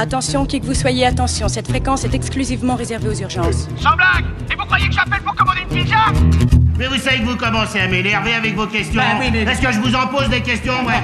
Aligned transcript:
Attention, 0.00 0.46
qui 0.46 0.60
que 0.60 0.64
vous 0.66 0.74
soyez, 0.74 1.04
attention, 1.06 1.48
cette 1.48 1.66
fréquence 1.66 2.04
est 2.04 2.14
exclusivement 2.14 2.76
réservée 2.76 3.08
aux 3.08 3.20
urgences. 3.20 3.66
Sans 3.80 3.96
blague 3.96 4.26
Et 4.48 4.54
vous 4.54 4.64
croyez 4.64 4.86
que 4.86 4.94
j'appelle 4.94 5.20
pour 5.24 5.34
commander 5.34 5.62
une 5.68 5.76
pizza? 5.76 5.96
Mais 6.78 6.86
vous 6.86 6.98
savez 6.98 7.18
que 7.18 7.24
vous 7.24 7.36
commencez 7.36 7.80
à 7.80 7.88
m'énerver 7.88 8.32
avec 8.34 8.54
vos 8.54 8.68
questions. 8.68 9.00
Bah 9.00 9.18
oui, 9.18 9.26
mais- 9.32 9.42
Est-ce 9.42 9.60
que 9.60 9.72
je 9.72 9.80
vous 9.80 9.92
en 9.96 10.06
pose 10.06 10.28
des 10.28 10.40
questions, 10.40 10.72
ouais? 10.86 11.02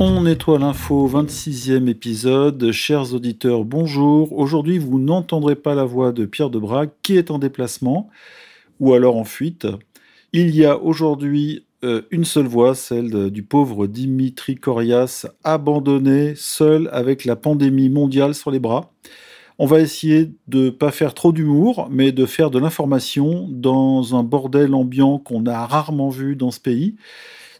On 0.00 0.22
nettoie 0.22 0.58
l'info, 0.58 1.06
26e 1.06 1.86
épisode. 1.88 2.72
Chers 2.72 3.14
auditeurs, 3.14 3.64
bonjour. 3.64 4.36
Aujourd'hui, 4.36 4.78
vous 4.78 4.98
n'entendrez 4.98 5.54
pas 5.54 5.76
la 5.76 5.84
voix 5.84 6.10
de 6.10 6.26
Pierre 6.26 6.50
Debrague, 6.50 6.90
qui 7.04 7.16
est 7.16 7.30
en 7.30 7.38
déplacement, 7.38 8.10
ou 8.80 8.92
alors 8.92 9.16
en 9.16 9.24
fuite. 9.24 9.68
Il 10.32 10.52
y 10.54 10.66
a 10.66 10.76
aujourd'hui 10.76 11.65
euh, 11.86 12.02
une 12.10 12.24
seule 12.24 12.46
voix, 12.46 12.74
celle 12.74 13.30
du 13.30 13.42
pauvre 13.42 13.86
Dimitri 13.86 14.56
Corias, 14.56 15.26
abandonné, 15.44 16.34
seul, 16.34 16.88
avec 16.92 17.24
la 17.24 17.36
pandémie 17.36 17.88
mondiale 17.88 18.34
sur 18.34 18.50
les 18.50 18.58
bras. 18.58 18.92
On 19.58 19.66
va 19.66 19.80
essayer 19.80 20.32
de 20.48 20.68
pas 20.68 20.90
faire 20.90 21.14
trop 21.14 21.32
d'humour, 21.32 21.88
mais 21.90 22.12
de 22.12 22.26
faire 22.26 22.50
de 22.50 22.58
l'information 22.58 23.48
dans 23.50 24.14
un 24.14 24.22
bordel 24.22 24.74
ambiant 24.74 25.18
qu'on 25.18 25.46
a 25.46 25.64
rarement 25.64 26.10
vu 26.10 26.36
dans 26.36 26.50
ce 26.50 26.60
pays. 26.60 26.96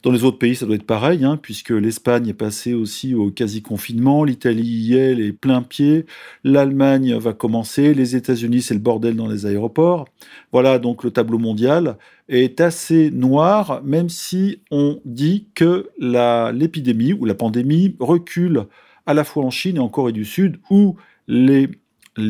Dans 0.07 0.13
les 0.13 0.23
autres 0.23 0.39
pays, 0.39 0.55
ça 0.55 0.67
doit 0.67 0.77
être 0.77 0.87
pareil, 0.87 1.25
hein, 1.25 1.37
puisque 1.37 1.71
l'Espagne 1.71 2.29
est 2.29 2.33
passée 2.33 2.75
aussi 2.75 3.17
au 3.17 3.33
quasi-confinement, 3.33 4.23
l'Italie 4.23 4.63
y 4.63 4.95
est, 4.95 5.17
les 5.17 5.33
plein 5.33 5.63
pied, 5.63 6.07
l'Allemagne 6.45 7.17
va 7.17 7.33
commencer, 7.33 7.93
les 7.93 8.15
États-Unis, 8.15 8.63
c'est 8.63 8.75
le 8.75 8.79
bordel 8.79 9.17
dans 9.17 9.27
les 9.27 9.47
aéroports. 9.47 10.07
Voilà, 10.53 10.79
donc 10.79 11.03
le 11.03 11.11
tableau 11.11 11.39
mondial 11.39 11.99
est 12.29 12.61
assez 12.61 13.11
noir, 13.11 13.83
même 13.83 14.09
si 14.09 14.61
on 14.71 15.01
dit 15.05 15.49
que 15.57 15.91
l'épidémie 15.99 17.13
ou 17.13 17.25
la 17.25 17.35
pandémie 17.35 17.97
recule 17.99 18.67
à 19.07 19.13
la 19.13 19.25
fois 19.25 19.45
en 19.45 19.51
Chine 19.51 19.79
et 19.79 19.81
en 19.81 19.89
Corée 19.89 20.13
du 20.13 20.25
Sud, 20.25 20.61
où 20.71 20.95
les 21.27 21.69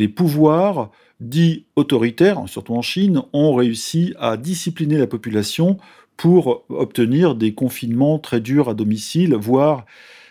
pouvoirs 0.08 0.90
dits 1.20 1.66
autoritaires, 1.76 2.42
surtout 2.46 2.74
en 2.74 2.82
Chine, 2.82 3.20
ont 3.34 3.54
réussi 3.54 4.14
à 4.18 4.38
discipliner 4.38 4.96
la 4.96 5.06
population 5.06 5.76
pour 6.16 6.64
obtenir 6.68 7.34
des 7.34 7.54
confinements 7.54 8.18
très 8.18 8.40
durs 8.40 8.68
à 8.68 8.74
domicile, 8.74 9.34
voire, 9.34 9.84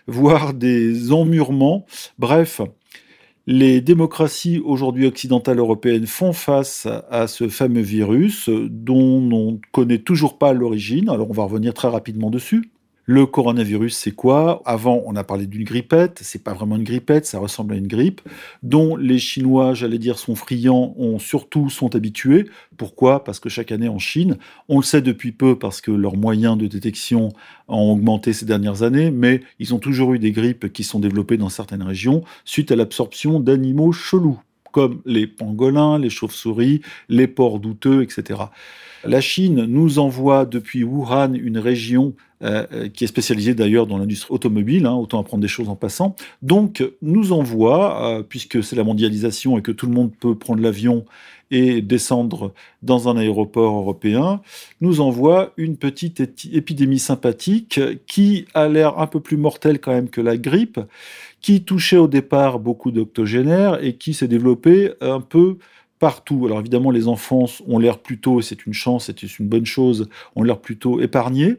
voire 0.08 0.54
des 0.54 1.12
emmurements. 1.12 1.86
Bref, 2.20 2.62
les 3.48 3.80
démocraties 3.82 4.60
aujourd'hui 4.60 5.06
occidentales 5.06 5.60
européennes 5.60 6.08
font 6.08 6.34
face 6.34 6.88
à, 7.12 7.28
ce 7.28 7.48
fameux 7.48 7.82
virus 7.82 8.50
euh, 8.50 8.68
dont 8.70 9.30
on 9.32 9.52
ne 9.52 9.58
connaît 9.72 10.00
toujours 10.00 10.38
pas 10.38 10.54
l'origine. 10.54 11.10
Alors 11.10 11.30
on 11.30 11.34
va 11.34 11.44
revenir 11.44 11.74
très 11.74 11.88
rapidement 11.88 12.32
dessus. 12.32 12.72
Le 13.08 13.28
coronavirus, 13.28 13.96
c'est 13.96 14.12
quoi? 14.12 14.64
Avant, 14.66 15.04
on 15.06 15.16
a 15.16 15.24
parlé 15.24 15.46
d'une 15.46 15.64
grippette. 15.64 16.20
C'est 16.24 16.44
pas 16.44 16.54
vraiment 16.56 16.76
une 16.76 16.84
grippette, 16.84 17.28
ça 17.28 17.38
ressemble 17.38 17.76
à 17.76 17.78
une 17.78 17.86
grippe, 17.86 18.22
dont 18.64 18.96
les 18.96 19.20
Chinois, 19.20 19.76
j'allais 19.76 20.00
dire, 20.00 20.18
sont 20.18 20.34
friands, 20.34 20.96
ont 20.98 21.20
surtout 21.20 21.70
sont 21.70 21.96
habitués. 21.96 22.50
Pourquoi? 22.78 23.24
Parce 23.24 23.40
que 23.40 23.48
chaque 23.48 23.72
année 23.72 23.90
en 23.90 24.00
Chine, 24.00 24.38
on 24.70 24.78
le 24.78 24.84
sait 24.84 25.04
depuis 25.04 25.32
peu 25.32 25.60
parce 25.60 25.82
que 25.82 25.92
leurs 25.92 26.18
moyens 26.18 26.58
de 26.58 26.66
détection 26.66 27.30
ont 27.68 27.92
augmenté 27.92 28.34
ces 28.34 28.46
dernières 28.46 28.82
années, 28.82 29.12
mais 29.12 29.42
ils 29.60 29.76
ont 29.76 29.80
toujours 29.80 30.16
eu 30.16 30.20
des 30.20 30.32
grippes 30.32 30.74
qui 30.74 30.84
sont 30.84 31.00
développées 31.00 31.38
dans 31.38 31.50
certaines 31.50 31.84
régions 31.84 32.24
suite 32.44 32.72
à 32.72 32.76
l'absorption 32.76 33.40
d'animaux 33.40 33.92
chelous, 33.92 34.40
comme 34.76 35.00
les 35.06 35.26
pangolins, 35.26 35.98
les 35.98 36.10
chauves-souris, 36.10 36.82
les 37.08 37.28
porcs 37.28 37.62
douteux, 37.62 38.04
etc. 38.04 38.42
La 39.06 39.22
Chine 39.22 39.64
nous 39.64 40.00
envoie 40.00 40.44
depuis 40.44 40.84
Wuhan 40.84 41.34
une 41.34 41.60
région 41.60 42.14
euh, 42.44 42.66
euh, 42.74 42.90
qui 42.90 43.06
est 43.06 43.08
spécialisée 43.08 43.54
d'ailleurs 43.54 43.88
dans 43.88 43.98
l'industrie 43.98 44.34
automobile, 44.34 44.86
hein, 44.86 44.96
autant 44.96 45.22
apprendre 45.22 45.42
des 45.42 45.48
choses 45.48 45.70
en 45.70 45.78
passant, 45.78 46.18
donc 46.42 46.84
nous 47.02 47.32
envoie, 47.32 48.18
euh, 48.18 48.22
puisque 48.22 48.62
c'est 48.62 48.76
la 48.76 48.84
mondialisation 48.84 49.58
et 49.58 49.62
que 49.62 49.72
tout 49.72 49.86
le 49.86 49.94
monde 49.94 50.12
peut 50.14 50.36
prendre 50.36 50.62
l'avion 50.62 51.06
et 51.52 51.82
descendre 51.82 52.52
dans 52.82 53.08
un 53.08 53.16
aéroport 53.16 53.78
européen, 53.78 54.42
nous 54.82 55.00
envoie 55.00 55.54
une 55.56 55.78
petite 55.78 56.20
épidémie 56.52 57.00
sympathique 57.00 57.80
qui 58.08 58.46
a 58.54 58.68
l'air 58.68 59.00
un 59.00 59.08
peu 59.08 59.22
plus 59.22 59.38
mortelle 59.38 59.80
quand 59.80 59.94
même 59.94 60.10
que 60.10 60.20
la 60.20 60.36
grippe, 60.36 60.82
qui 61.46 61.64
touchait 61.64 61.98
au 61.98 62.08
départ 62.08 62.58
beaucoup 62.58 62.90
d'octogénaires 62.90 63.78
et 63.84 63.98
qui 63.98 64.16
s'est 64.16 64.28
développée 64.28 64.94
un 65.00 65.22
peu 65.22 65.60
partout. 66.00 66.44
Alors 66.48 66.60
évidemment, 66.60 66.90
les 66.90 67.08
enfants 67.08 67.46
ont 67.68 67.78
l'air 67.78 68.00
plutôt, 68.00 68.40
et 68.40 68.42
c'est 68.42 68.66
une 68.66 68.74
chance, 68.74 69.06
c'est 69.06 69.38
une 69.38 69.48
bonne 69.48 69.68
chose, 69.68 70.10
ont 70.36 70.42
l'air 70.42 70.60
plutôt 70.60 71.00
épargnés 71.02 71.58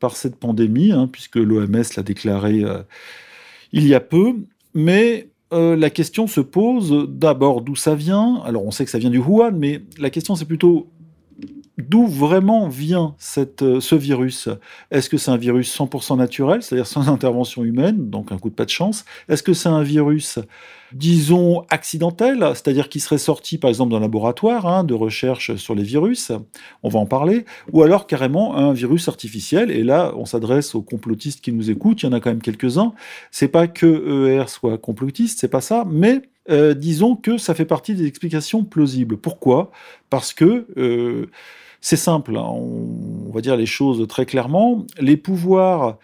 par 0.00 0.16
cette 0.16 0.34
pandémie, 0.34 0.90
hein, 0.90 1.06
puisque 1.06 1.36
l'OMS 1.36 1.84
l'a 1.96 2.02
déclaré 2.02 2.64
euh, 2.64 2.82
il 3.70 3.86
y 3.86 3.94
a 3.94 4.00
peu. 4.00 4.34
Mais 4.74 5.28
euh, 5.52 5.76
la 5.76 5.90
question 5.90 6.26
se 6.26 6.40
pose 6.40 7.06
d'abord 7.08 7.60
d'où 7.60 7.76
ça 7.76 7.94
vient. 7.94 8.42
Alors 8.44 8.66
on 8.66 8.72
sait 8.72 8.84
que 8.84 8.90
ça 8.90 8.98
vient 8.98 9.08
du 9.08 9.18
Wuhan, 9.18 9.52
mais 9.52 9.82
la 10.00 10.10
question 10.10 10.34
c'est 10.34 10.46
plutôt 10.46 10.88
d'où 11.78 12.06
vraiment 12.06 12.68
vient 12.68 13.14
euh, 13.62 13.80
ce 13.80 13.94
virus? 13.94 14.48
Est-ce 14.90 15.08
que 15.08 15.16
c'est 15.16 15.30
un 15.30 15.36
virus 15.36 15.74
100% 15.76 16.16
naturel, 16.16 16.62
c'est-à-dire 16.62 16.86
sans 16.86 17.08
intervention 17.08 17.64
humaine, 17.64 18.10
donc 18.10 18.32
un 18.32 18.38
coup 18.38 18.50
de 18.50 18.54
pas 18.54 18.64
de 18.64 18.70
chance? 18.70 19.04
Est-ce 19.28 19.42
que 19.42 19.54
c'est 19.54 19.68
un 19.68 19.82
virus, 19.82 20.38
disons, 20.92 21.64
accidentel, 21.70 22.40
c'est-à-dire 22.54 22.88
qui 22.88 23.00
serait 23.00 23.18
sorti 23.18 23.58
par 23.58 23.68
exemple 23.68 23.92
d'un 23.92 24.00
laboratoire 24.00 24.66
hein, 24.66 24.84
de 24.84 24.94
recherche 24.94 25.54
sur 25.56 25.74
les 25.74 25.84
virus? 25.84 26.32
On 26.82 26.88
va 26.88 26.98
en 26.98 27.06
parler. 27.06 27.44
Ou 27.72 27.82
alors 27.82 28.06
carrément 28.06 28.56
un 28.56 28.72
virus 28.72 29.08
artificiel, 29.08 29.70
et 29.70 29.84
là 29.84 30.12
on 30.16 30.24
s'adresse 30.24 30.74
aux 30.74 30.82
complotistes 30.82 31.40
qui 31.40 31.52
nous 31.52 31.70
écoutent, 31.70 32.02
il 32.02 32.06
y 32.06 32.08
en 32.08 32.12
a 32.12 32.20
quand 32.20 32.30
même 32.30 32.42
quelques-uns. 32.42 32.92
C'est 33.30 33.48
pas 33.48 33.68
que 33.68 34.28
ER 34.28 34.48
soit 34.48 34.78
complotiste, 34.78 35.38
c'est 35.40 35.48
pas 35.48 35.60
ça, 35.60 35.84
mais 35.88 36.22
euh, 36.50 36.74
disons 36.74 37.16
que 37.16 37.38
ça 37.38 37.54
fait 37.54 37.64
partie 37.64 37.94
des 37.94 38.06
explications 38.06 38.64
plausibles. 38.64 39.16
Pourquoi? 39.16 39.70
Parce 40.10 40.32
que 40.32 40.66
euh, 40.76 41.26
c'est 41.80 41.96
simple, 41.96 42.36
hein, 42.36 42.48
on, 42.48 43.30
va 43.32 43.40
dire 43.40 43.56
les 43.56 43.66
choses 43.66 44.06
très 44.08 44.26
clairement. 44.26 44.86
Les 45.00 45.16
pouvoirs, 45.16 45.98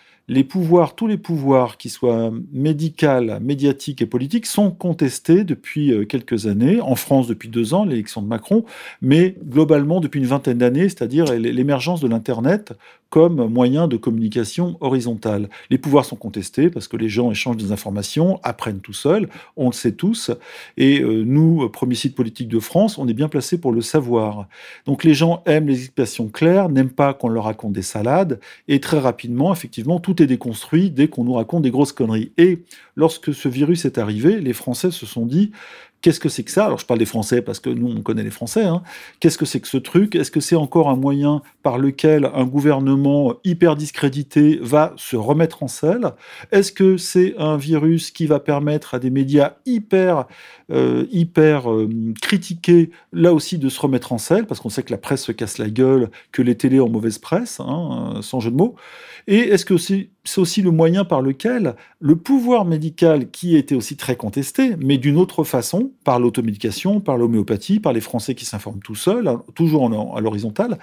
tous 0.96 1.06
les 1.06 1.18
pouvoirs 1.18 1.76
qui 1.78 1.88
soient 1.88 2.32
médical, 2.52 3.38
médiatiques 3.40 4.02
et 4.02 4.06
politiques 4.06 4.46
sont 4.46 4.70
contestés 4.70 5.44
depuis 5.44 5.92
euh, 5.92 6.04
quelques 6.04 6.46
années. 6.46 6.80
En 6.80 6.94
France 6.94 7.26
depuis 7.26 7.48
deux 7.48 7.74
ans, 7.74 7.84
l'élection 7.84 8.22
de 8.22 8.28
Macron, 8.28 8.64
mais 9.02 9.36
globalement 9.44 10.00
depuis 10.00 10.20
une 10.20 10.26
vingtaine 10.26 10.58
d'années, 10.58 10.88
c'est-à-dire 10.88 11.24
l'émergence 11.32 12.00
de 12.00 12.08
l'Internet 12.08 12.74
comme 13.14 13.46
moyen 13.46 13.86
de 13.86 13.96
communication 13.96 14.76
horizontale. 14.80 15.48
Les 15.70 15.78
pouvoirs 15.78 16.04
sont 16.04 16.16
contestés 16.16 16.68
parce 16.68 16.88
que 16.88 16.96
les 16.96 17.08
gens 17.08 17.30
échangent 17.30 17.58
des 17.58 17.70
informations, 17.70 18.40
apprennent 18.42 18.80
tout 18.80 18.92
seuls, 18.92 19.28
on 19.56 19.66
le 19.66 19.72
sait 19.72 19.92
tous, 19.92 20.32
et 20.76 21.00
euh, 21.00 21.22
nous, 21.24 21.68
premier 21.68 21.94
site 21.94 22.16
politique 22.16 22.48
de 22.48 22.58
France, 22.58 22.98
on 22.98 23.06
est 23.06 23.14
bien 23.14 23.28
placé 23.28 23.56
pour 23.60 23.70
le 23.70 23.82
savoir. 23.82 24.48
Donc 24.84 25.04
les 25.04 25.14
gens 25.14 25.44
aiment 25.46 25.68
les 25.68 25.78
explications 25.78 26.26
claires, 26.26 26.68
n'aiment 26.68 26.90
pas 26.90 27.14
qu'on 27.14 27.28
leur 27.28 27.44
raconte 27.44 27.72
des 27.72 27.82
salades, 27.82 28.40
et 28.66 28.80
très 28.80 28.98
rapidement, 28.98 29.52
effectivement, 29.52 30.00
tout 30.00 30.20
est 30.20 30.26
déconstruit 30.26 30.90
dès 30.90 31.06
qu'on 31.06 31.22
nous 31.22 31.34
raconte 31.34 31.62
des 31.62 31.70
grosses 31.70 31.92
conneries. 31.92 32.32
Et 32.36 32.64
lorsque 32.96 33.32
ce 33.32 33.48
virus 33.48 33.84
est 33.84 33.96
arrivé, 33.96 34.40
les 34.40 34.52
Français 34.52 34.90
se 34.90 35.06
sont 35.06 35.24
dit 35.24 35.52
Qu'est-ce 36.04 36.20
que 36.20 36.28
c'est 36.28 36.42
que 36.44 36.50
ça? 36.50 36.66
Alors 36.66 36.78
je 36.78 36.84
parle 36.84 36.98
des 36.98 37.06
Français 37.06 37.40
parce 37.40 37.60
que 37.60 37.70
nous 37.70 37.86
on 37.88 38.02
connaît 38.02 38.22
les 38.22 38.30
Français. 38.30 38.64
hein. 38.64 38.82
Qu'est-ce 39.20 39.38
que 39.38 39.46
c'est 39.46 39.60
que 39.60 39.68
ce 39.68 39.78
truc? 39.78 40.14
Est-ce 40.16 40.30
que 40.30 40.38
c'est 40.40 40.54
encore 40.54 40.90
un 40.90 40.96
moyen 40.96 41.40
par 41.62 41.78
lequel 41.78 42.30
un 42.34 42.44
gouvernement 42.44 43.32
hyper 43.42 43.74
discrédité 43.74 44.58
va 44.60 44.92
se 44.96 45.16
remettre 45.16 45.62
en 45.62 45.66
selle? 45.66 46.12
Est-ce 46.52 46.72
que 46.72 46.98
c'est 46.98 47.34
un 47.38 47.56
virus 47.56 48.10
qui 48.10 48.26
va 48.26 48.38
permettre 48.38 48.92
à 48.92 48.98
des 48.98 49.08
médias 49.08 49.54
hyper 49.64 50.26
euh, 50.70 51.06
hyper 51.10 51.72
euh, 51.72 51.88
critiqués 52.20 52.90
là 53.14 53.32
aussi 53.32 53.56
de 53.56 53.70
se 53.70 53.80
remettre 53.80 54.12
en 54.12 54.18
selle? 54.18 54.44
Parce 54.44 54.60
qu'on 54.60 54.68
sait 54.68 54.82
que 54.82 54.92
la 54.92 54.98
presse 54.98 55.22
se 55.24 55.32
casse 55.32 55.56
la 55.56 55.70
gueule, 55.70 56.10
que 56.32 56.42
les 56.42 56.54
télés 56.54 56.80
ont 56.80 56.90
mauvaise 56.90 57.16
presse, 57.16 57.60
hein, 57.60 58.18
sans 58.20 58.40
jeu 58.40 58.50
de 58.50 58.56
mots. 58.56 58.74
Et 59.26 59.38
est-ce 59.38 59.64
que 59.64 59.78
c'est 59.78 60.10
c'est 60.24 60.40
aussi 60.40 60.62
le 60.62 60.70
moyen 60.70 61.04
par 61.04 61.22
lequel 61.22 61.74
le 62.00 62.16
pouvoir 62.16 62.64
médical, 62.64 63.30
qui 63.30 63.56
était 63.56 63.74
aussi 63.74 63.96
très 63.96 64.16
contesté, 64.16 64.74
mais 64.78 64.98
d'une 64.98 65.18
autre 65.18 65.44
façon, 65.44 65.92
par 66.02 66.18
l'automédication, 66.18 67.00
par 67.00 67.16
l'homéopathie, 67.16 67.78
par 67.78 67.92
les 67.92 68.00
Français 68.00 68.34
qui 68.34 68.44
s'informent 68.44 68.80
tout 68.80 68.94
seuls, 68.94 69.28
hein, 69.28 69.42
toujours 69.54 70.16
à 70.16 70.20
l'horizontale, 70.20 70.78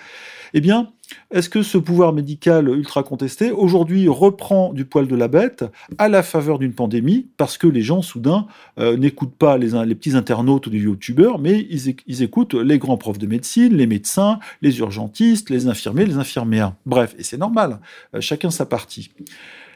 eh 0.54 0.62
bien, 0.62 0.92
est-ce 1.32 1.50
que 1.50 1.64
ce 1.64 1.78
pouvoir 1.78 2.14
médical 2.14 2.70
ultra 2.70 3.04
contesté, 3.04 3.52
aujourd'hui, 3.52 4.08
reprend 4.08 4.74
du 4.74 4.86
poil 4.86 5.08
de 5.08 5.16
la 5.16 5.28
bête 5.28 5.66
à 5.98 6.10
la 6.10 6.24
faveur 6.24 6.60
d'une 6.60 6.74
pandémie, 6.74 7.28
parce 7.38 7.58
que 7.58 7.68
les 7.68 7.82
gens, 7.82 8.02
soudain, 8.02 8.48
euh, 8.80 8.98
n'écoutent 8.98 9.36
pas 9.36 9.58
les, 9.58 9.96
petits 9.96 10.16
internautes 10.16 10.68
ou 10.68 10.70
les 10.70 10.80
youtubeurs, 10.80 11.40
mais 11.40 11.68
ils 11.70 12.24
écoutent 12.24 12.54
les 12.54 12.80
grands 12.80 12.98
profs 12.98 13.20
de 13.20 13.28
médecine, 13.28 13.76
les 13.76 13.88
médecins, 13.88 14.40
les 14.62 14.80
urgentistes, 14.80 15.50
les 15.50 15.68
infirmiers, 15.68 16.06
les 16.06 16.18
infirmières. 16.18 16.74
Bref, 16.86 17.16
et 17.18 17.24
c'est 17.24 17.38
normal, 17.38 17.80
euh, 18.16 18.22
chacun 18.22 18.50
sa 18.50 18.66
partie. 18.66 19.12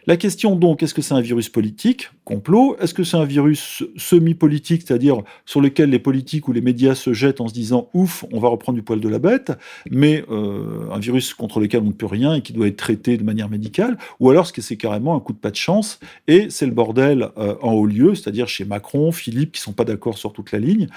La 0.07 0.17
question 0.17 0.55
donc, 0.55 0.83
est-ce 0.83 0.93
que 0.93 1.01
c'est 1.01 1.15
un 1.15 1.21
virus 1.21 1.49
politique, 1.49 2.11
complot. 2.25 2.75
Est-ce 2.79 2.93
que 2.93 3.03
c'est 3.03 3.17
un 3.17 3.25
virus 3.25 3.83
semi-politique, 3.97 4.83
c'est-à-dire 4.85 5.23
sur 5.45 5.61
lequel 5.61 5.89
les 5.89 5.97
politiques 5.97 6.47
ou 6.47 6.53
les 6.53 6.61
médias 6.61 6.93
se 6.93 7.13
jettent 7.13 7.41
en 7.41 7.47
se 7.47 7.53
disant 7.53 7.89
ouf, 7.93 8.23
on 8.31 8.39
va 8.39 8.49
reprendre 8.49 8.75
du 8.75 8.83
poil 8.83 8.99
de 8.99 9.09
la 9.09 9.17
bête, 9.17 9.51
mais 9.89 10.23
euh, 10.29 10.91
un 10.91 10.99
virus 10.99 11.33
contre 11.33 11.59
lequel 11.59 11.81
on 11.81 11.87
ne 11.87 11.91
peut 11.91 12.05
rien 12.05 12.35
et 12.35 12.41
qui 12.41 12.53
doit 12.53 12.67
être 12.67 12.77
traité 12.77 13.17
de 13.17 13.23
manière 13.23 13.49
médicale 13.49 13.97
Ou 14.19 14.29
alors 14.29 14.45
est-ce 14.45 14.53
que 14.53 14.61
c'est 14.61 14.77
carrément 14.77 15.15
un 15.15 15.19
coup 15.19 15.33
de 15.33 15.39
pas 15.39 15.51
de 15.51 15.55
chance 15.55 15.99
et 16.27 16.51
c'est 16.51 16.67
le 16.67 16.71
bordel 16.71 17.29
euh, 17.37 17.55
en 17.61 17.73
haut 17.73 17.87
lieu, 17.87 18.13
c'est-à-dire 18.13 18.47
chez 18.47 18.65
Macron, 18.65 19.11
Philippe, 19.11 19.53
qui 19.53 19.61
sont 19.61 19.73
pas 19.73 19.85
d'accord 19.85 20.19
sur 20.19 20.33
toute 20.33 20.51
la 20.51 20.59
ligne. 20.59 20.87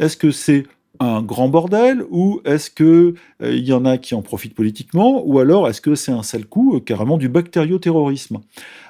Est-ce 0.00 0.16
que 0.16 0.32
c'est 0.32 0.64
un 1.00 1.22
grand 1.22 1.48
bordel 1.48 2.04
ou 2.10 2.40
est-ce 2.44 2.70
que 2.70 3.14
euh, 3.42 3.54
il 3.54 3.64
y 3.64 3.72
en 3.72 3.84
a 3.84 3.98
qui 3.98 4.14
en 4.14 4.22
profitent 4.22 4.54
politiquement 4.54 5.22
ou 5.24 5.38
alors 5.38 5.68
est-ce 5.68 5.80
que 5.80 5.94
c'est 5.94 6.12
un 6.12 6.22
sale 6.22 6.46
coup 6.46 6.76
euh, 6.76 6.80
carrément 6.80 7.18
du 7.18 7.28
bactérioterrorisme 7.28 8.38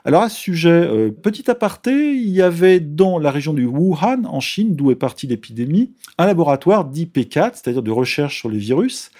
Alors 0.04 0.22
à 0.22 0.28
ce 0.28 0.38
sujet, 0.38 0.70
euh, 0.70 1.10
petit 1.10 1.50
aparté, 1.50 2.14
il 2.14 2.30
y 2.30 2.40
avait 2.40 2.80
dans 2.80 3.18
la 3.18 3.30
région 3.30 3.52
du 3.52 3.66
Wuhan 3.66 4.24
en 4.24 4.40
Chine, 4.40 4.74
d'où 4.74 4.90
est 4.90 4.96
partie 4.96 5.26
l'épidémie, 5.26 5.92
un 6.16 6.26
laboratoire 6.26 6.86
dit 6.86 7.10
P4, 7.12 7.52
c'est-à-dire 7.54 7.82
de 7.82 7.90
recherche 7.90 8.38
sur 8.38 8.48
les 8.48 8.58
virus, 8.58 9.10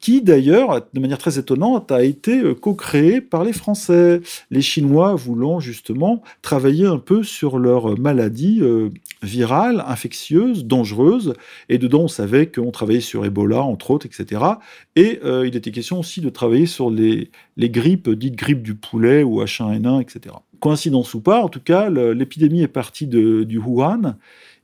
qui 0.00 0.20
d'ailleurs, 0.20 0.80
de 0.92 1.00
manière 1.00 1.18
très 1.18 1.38
étonnante, 1.38 1.92
a 1.92 2.02
été 2.02 2.42
co-créé 2.60 3.20
par 3.20 3.44
les 3.44 3.52
Français, 3.52 4.20
les 4.50 4.62
Chinois 4.62 5.14
voulant 5.14 5.60
justement 5.60 6.22
travailler 6.42 6.86
un 6.86 6.98
peu 6.98 7.22
sur 7.22 7.58
leur 7.58 7.98
maladie 7.98 8.60
virale, 9.22 9.84
infectieuse, 9.86 10.64
dangereuse, 10.64 11.34
et 11.68 11.78
dedans 11.78 12.02
on 12.02 12.08
savait 12.22 12.46
qu'on 12.46 12.70
travaillait 12.70 13.00
sur 13.00 13.24
Ebola, 13.24 13.62
entre 13.62 13.90
autres, 13.90 14.06
etc. 14.06 14.42
Et 14.94 15.20
euh, 15.24 15.46
il 15.46 15.56
était 15.56 15.72
question 15.72 15.98
aussi 15.98 16.20
de 16.20 16.30
travailler 16.30 16.66
sur 16.66 16.88
les, 16.88 17.30
les 17.56 17.68
grippes, 17.68 18.08
dites 18.10 18.36
grippes 18.36 18.62
du 18.62 18.76
poulet 18.76 19.24
ou 19.24 19.42
H1N1, 19.42 20.00
etc. 20.00 20.36
Coïncidence 20.62 21.12
ou 21.14 21.20
pas, 21.20 21.42
en 21.42 21.48
tout 21.48 21.60
cas, 21.60 21.90
l'épidémie 21.90 22.62
est 22.62 22.68
partie 22.68 23.08
de, 23.08 23.42
du 23.42 23.58
Wuhan. 23.58 24.14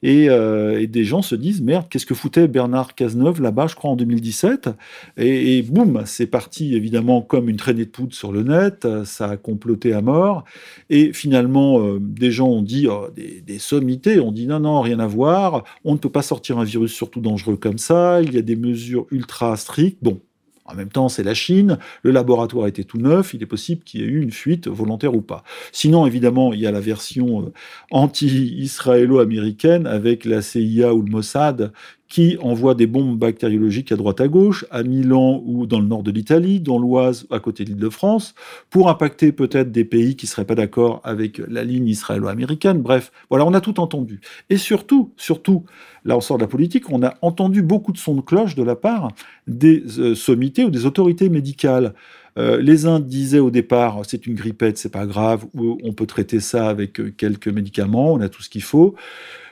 Euh, 0.04 0.78
et, 0.78 0.86
des 0.86 1.02
gens 1.02 1.22
se 1.22 1.34
disent 1.34 1.60
merde, 1.60 1.86
qu'est-ce 1.90 2.06
que 2.06 2.14
foutait 2.14 2.46
Bernard 2.46 2.94
Cazeneuve 2.94 3.42
là-bas, 3.42 3.66
je 3.66 3.74
crois 3.74 3.90
en 3.90 3.96
2017 3.96 4.70
Et, 5.16 5.60
boum, 5.62 6.02
c'est 6.06 6.28
parti 6.28 6.76
évidemment 6.76 7.20
comme 7.20 7.48
une 7.48 7.56
traînée 7.56 7.84
de 7.84 7.90
poudre 7.90 8.14
sur 8.14 8.30
le 8.30 8.44
net, 8.44 8.86
ça 9.04 9.30
a 9.30 9.36
comploté 9.36 9.92
à 9.92 10.00
mort. 10.00 10.44
Et 10.88 11.12
finalement, 11.12 11.80
euh, 11.80 11.98
des 12.00 12.30
gens 12.30 12.48
ont 12.48 12.62
dit 12.62 12.86
oh, 12.88 13.08
des, 13.14 13.40
des, 13.40 13.58
sommités, 13.58 14.20
ont 14.20 14.30
dit 14.30 14.46
non, 14.46 14.60
non, 14.60 14.80
rien 14.80 15.00
à 15.00 15.06
voir, 15.08 15.64
on 15.84 15.94
ne 15.94 15.98
peut 15.98 16.10
pas 16.10 16.22
sortir 16.22 16.58
un 16.58 16.64
virus 16.64 16.92
surtout 16.92 17.20
dangereux 17.20 17.56
comme 17.56 17.78
ça, 17.78 18.22
il 18.22 18.32
y 18.34 18.38
a 18.38 18.42
des 18.42 18.56
mesures 18.56 19.06
ultra 19.10 19.56
strictes. 19.56 19.98
Bon, 20.00 20.20
en 20.68 20.74
même 20.74 20.90
temps, 20.90 21.08
c'est 21.08 21.22
la 21.22 21.32
Chine, 21.34 21.78
le 22.02 22.10
laboratoire 22.10 22.66
était 22.66 22.84
tout 22.84 22.98
neuf, 22.98 23.32
il 23.32 23.42
est 23.42 23.46
possible 23.46 23.82
qu'il 23.84 24.02
y 24.02 24.04
ait 24.04 24.06
eu 24.06 24.20
une 24.20 24.30
fuite 24.30 24.68
volontaire 24.68 25.14
ou 25.14 25.22
pas. 25.22 25.42
Sinon, 25.72 26.06
évidemment, 26.06 26.52
il 26.52 26.60
y 26.60 26.66
a 26.66 26.70
la 26.70 26.80
version 26.80 27.42
euh, 27.42 27.52
anti-israélo-américaine 27.90 29.86
avec 29.86 30.26
la 30.26 30.42
CIA 30.42 30.92
ou 30.92 31.00
le 31.02 31.10
Mossad 31.10 31.72
qui 32.08 32.38
envoie 32.40 32.74
des 32.74 32.86
bombes 32.86 33.18
bactériologiques 33.18 33.92
à 33.92 33.96
droite 33.96 34.20
à 34.20 34.28
gauche, 34.28 34.64
à 34.70 34.82
Milan 34.82 35.42
ou 35.44 35.66
dans 35.66 35.78
le 35.78 35.86
nord 35.86 36.02
de 36.02 36.10
l'Italie, 36.10 36.58
dans 36.58 36.78
l'Oise, 36.78 37.26
à 37.30 37.38
côté 37.38 37.64
de 37.64 37.70
l'Île-de-France, 37.70 38.34
pour 38.70 38.88
impacter 38.88 39.30
peut-être 39.30 39.70
des 39.70 39.84
pays 39.84 40.16
qui 40.16 40.26
seraient 40.26 40.46
pas 40.46 40.54
d'accord 40.54 41.00
avec 41.04 41.38
la 41.46 41.64
ligne 41.64 41.86
israélo-américaine. 41.86 42.80
Bref, 42.80 43.12
voilà, 43.28 43.44
on 43.44 43.52
a 43.52 43.60
tout 43.60 43.78
entendu. 43.78 44.20
Et 44.48 44.56
surtout, 44.56 45.12
surtout, 45.16 45.64
là 46.04 46.16
on 46.16 46.20
sort 46.20 46.38
de 46.38 46.42
la 46.42 46.48
politique, 46.48 46.90
on 46.90 47.02
a 47.02 47.14
entendu 47.20 47.60
beaucoup 47.60 47.92
de 47.92 47.98
sons 47.98 48.14
de 48.14 48.22
cloche 48.22 48.54
de 48.54 48.62
la 48.62 48.74
part 48.74 49.12
des 49.46 49.82
euh, 49.98 50.14
sommités 50.14 50.64
ou 50.64 50.70
des 50.70 50.86
autorités 50.86 51.28
médicales. 51.28 51.94
Euh, 52.38 52.60
les 52.62 52.86
uns 52.86 53.00
disaient 53.00 53.40
au 53.40 53.50
départ, 53.50 54.02
c'est 54.06 54.26
une 54.26 54.34
grippette, 54.34 54.78
c'est 54.78 54.92
pas 54.92 55.06
grave, 55.06 55.46
ou 55.54 55.78
on 55.82 55.92
peut 55.92 56.06
traiter 56.06 56.40
ça 56.40 56.68
avec 56.68 57.00
euh, 57.00 57.12
quelques 57.14 57.48
médicaments, 57.48 58.12
on 58.12 58.20
a 58.20 58.28
tout 58.28 58.42
ce 58.42 58.48
qu'il 58.48 58.62
faut. 58.62 58.94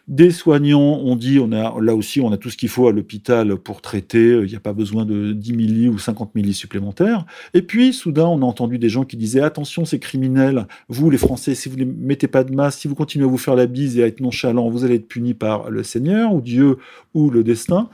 Des 0.08 0.30
soignants 0.30 1.00
ont 1.00 1.16
dit, 1.16 1.40
on 1.40 1.50
a, 1.50 1.80
là 1.80 1.94
aussi, 1.96 2.20
on 2.20 2.30
a 2.30 2.36
tout 2.36 2.48
ce 2.48 2.56
qu'il 2.56 2.68
faut 2.68 2.86
à 2.86 2.92
l'hôpital 2.92 3.56
pour 3.56 3.80
traiter, 3.82 4.38
il 4.40 4.48
n'y 4.48 4.54
a 4.54 4.60
pas 4.60 4.72
besoin 4.72 5.04
de 5.04 5.32
10 5.32 5.52
milli 5.52 5.88
ou 5.88 5.98
50 5.98 6.32
milli 6.36 6.54
supplémentaires. 6.54 7.26
Et 7.54 7.62
puis, 7.62 7.92
soudain, 7.92 8.26
on 8.26 8.40
a 8.42 8.44
entendu 8.44 8.78
des 8.78 8.88
gens 8.88 9.04
qui 9.04 9.16
disaient, 9.16 9.40
attention, 9.40 9.84
c'est 9.84 9.98
criminel, 9.98 10.68
vous 10.88 11.10
les 11.10 11.18
Français, 11.18 11.56
si 11.56 11.68
vous 11.68 11.76
ne 11.76 11.84
mettez 11.84 12.28
pas 12.28 12.44
de 12.44 12.54
masque, 12.54 12.82
si 12.82 12.88
vous 12.88 12.94
continuez 12.94 13.24
à 13.24 13.28
vous 13.28 13.36
faire 13.36 13.56
la 13.56 13.66
bise 13.66 13.98
et 13.98 14.04
à 14.04 14.06
être 14.06 14.20
nonchalant, 14.20 14.70
vous 14.70 14.84
allez 14.84 14.94
être 14.94 15.08
puni 15.08 15.34
par 15.34 15.70
le 15.70 15.82
Seigneur 15.82 16.32
ou 16.32 16.40
Dieu 16.40 16.76
ou 17.12 17.28
le 17.30 17.42
destin. 17.42 17.88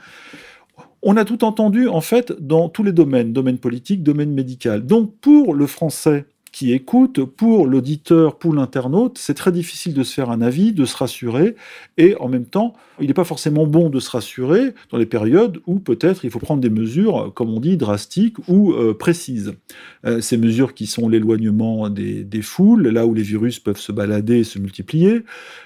On 1.01 1.17
a 1.17 1.25
tout 1.25 1.43
entendu, 1.43 1.87
en 1.87 2.01
fait, 2.01 2.31
dans 2.39 2.69
tous 2.69 2.83
les 2.83 2.93
domaines, 2.93 3.33
domaine 3.33 3.57
politique, 3.57 4.03
domaine 4.03 4.33
médical. 4.33 4.85
Donc, 4.85 5.15
pour 5.19 5.55
le 5.55 5.65
Français, 5.65 6.27
qui 6.53 6.71
écoute, 6.71 7.25
pour 7.25 7.65
l'auditeur, 7.65 8.37
pour 8.37 8.53
l'internaute, 8.53 9.17
c'est 9.17 9.33
très 9.33 9.51
difficile 9.51 9.95
de 9.95 10.03
se 10.03 10.13
faire 10.13 10.29
un 10.29 10.39
avis, 10.39 10.71
de 10.71 10.85
se 10.85 10.95
rassurer, 10.95 11.55
et 11.97 12.15
en 12.19 12.29
même 12.29 12.45
temps, 12.45 12.75
il 13.01 13.07
n'est 13.07 13.15
pas 13.15 13.23
forcément 13.23 13.65
bon 13.65 13.89
de 13.89 13.99
se 13.99 14.11
rassurer 14.11 14.75
dans 14.91 14.99
les 14.99 15.07
périodes 15.07 15.61
où 15.65 15.79
peut-être 15.79 16.25
il 16.25 16.29
faut 16.29 16.37
prendre 16.37 16.61
des 16.61 16.69
mesures, 16.69 17.33
comme 17.33 17.49
on 17.49 17.59
dit, 17.59 17.75
drastiques 17.75 18.37
ou 18.47 18.71
euh, 18.71 18.93
précises. 18.93 19.55
Euh, 20.05 20.21
ces 20.21 20.37
mesures 20.37 20.75
qui 20.75 20.85
sont 20.85 21.09
l'éloignement 21.09 21.89
des, 21.89 22.41
foules, 22.43 22.87
là 22.87 23.07
où 23.07 23.15
les 23.15 23.23
virus 23.23 23.57
peuvent 23.57 23.79
se 23.79 23.91
balader 23.91 24.39
et 24.39 24.43
se 24.43 24.59
multiplier, 24.59 25.23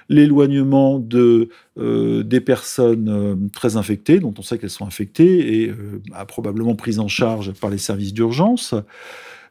l'éloignement 0.08 1.06
euh, 1.12 2.22
des 2.22 2.40
personnes 2.40 3.50
très 3.52 3.76
infectées, 3.76 4.20
dont 4.20 4.32
on 4.38 4.42
sait 4.42 4.56
qu'elles 4.56 4.70
sont 4.70 4.86
infectées 4.86 5.64
et 5.64 5.72
probablement 6.28 6.74
prises 6.76 6.98
en 6.98 7.08
charge 7.08 7.52
par 7.52 7.68
les 7.68 7.78
services 7.78 8.14
d'urgence, 8.14 8.74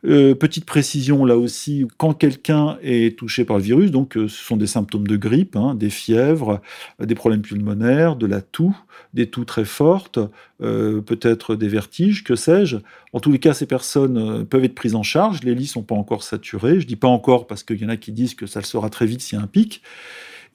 euh, 0.05 0.35
petite 0.35 0.65
précision 0.65 1.25
là 1.25 1.37
aussi, 1.37 1.87
quand 1.97 2.13
quelqu'un 2.13 2.77
est 2.81 3.17
touché 3.17 3.45
par 3.45 3.57
le 3.57 3.63
virus, 3.63 3.91
donc 3.91 4.17
euh, 4.17 4.27
ce 4.27 4.43
sont 4.43 4.57
des 4.57 4.67
symptômes 4.67 5.07
de 5.07 5.17
grippe, 5.17 5.55
hein, 5.55 5.75
des 5.75 5.89
fièvres, 5.89 6.61
des 6.99 7.15
problèmes 7.15 7.41
pulmonaires, 7.41 8.15
de 8.15 8.25
la 8.25 8.41
toux, 8.41 8.77
des 9.13 9.29
toux 9.29 9.45
très 9.45 9.65
fortes, 9.65 10.19
euh, 10.61 11.01
peut-être 11.01 11.55
des 11.55 11.67
vertiges, 11.67 12.23
que 12.23 12.35
sais-je. 12.35 12.77
En 13.13 13.19
tous 13.19 13.31
les 13.31 13.39
cas, 13.39 13.53
ces 13.53 13.65
personnes 13.65 14.45
peuvent 14.45 14.63
être 14.63 14.75
prises 14.75 14.95
en 14.95 15.03
charge. 15.03 15.43
Les 15.43 15.55
lits 15.55 15.67
sont 15.67 15.83
pas 15.83 15.95
encore 15.95 16.23
saturés. 16.23 16.79
Je 16.79 16.87
dis 16.87 16.95
pas 16.95 17.07
encore 17.07 17.47
parce 17.47 17.63
qu'il 17.63 17.81
y 17.81 17.85
en 17.85 17.89
a 17.89 17.97
qui 17.97 18.11
disent 18.11 18.35
que 18.35 18.45
ça 18.45 18.59
le 18.59 18.65
sera 18.65 18.89
très 18.89 19.05
vite 19.05 19.21
s'il 19.21 19.37
y 19.37 19.41
a 19.41 19.43
un 19.43 19.47
pic. 19.47 19.81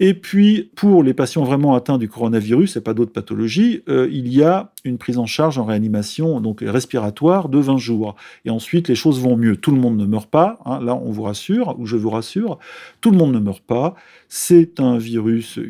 Et 0.05 0.15
puis, 0.15 0.69
pour 0.75 1.05
les 1.05 1.15
patients 1.15 1.45
vraiment 1.45 1.77
atteints 1.77 1.97
du 1.97 2.09
coronavirus 2.09 2.77
et 2.77 2.81
pas 2.81 2.93
d'autres 2.93 3.13
pathologies, 3.13 3.85
euh, 3.89 4.09
il 4.11 4.35
y 4.35 4.43
a 4.43 4.73
une 4.85 4.99
prise 4.99 5.17
en 5.17 5.27
charge 5.27 5.59
en 5.59 5.65
réanimation 5.65 6.41
donc 6.41 6.65
respiratoire 6.67 7.49
de 7.49 7.61
20 7.61 7.77
jours. 7.77 8.17
Et 8.45 8.51
ensuite, 8.51 8.89
les 8.89 8.97
choses 8.97 9.21
vont 9.21 9.37
mieux. 9.37 9.57
Tout 9.57 9.71
le 9.71 9.77
monde 9.77 9.97
ne 9.97 10.05
meurt 10.05 10.29
pas. 10.29 10.59
Hein, 10.65 10.81
là, 10.81 10.97
on 10.97 11.13
vous 11.13 11.23
rassure, 11.23 11.79
ou 11.79 11.87
je 11.87 11.95
vous 11.95 12.11
rassure, 12.11 12.59
tout 13.01 13.13
le 13.13 13.17
monde 13.17 13.33
ne 13.33 13.39
meurt 13.39 13.63
pas. 13.63 13.95
C'est 14.27 14.81
un 14.81 14.99
virus 14.99 15.61